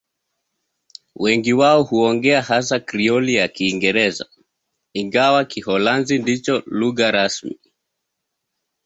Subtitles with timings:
[1.15, 4.25] Wengi wao huongea hasa Krioli ya Kiingereza,
[4.93, 7.59] ingawa Kiholanzi ndicho lugha rasmi.